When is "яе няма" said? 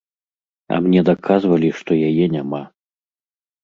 2.09-2.67